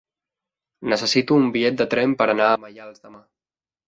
Necessito 0.93 1.37
un 1.41 1.45
bitllet 1.55 1.77
de 1.81 1.87
tren 1.91 2.15
per 2.21 2.27
anar 2.35 2.47
a 2.55 2.57
Maials 2.65 3.05
demà. 3.05 3.21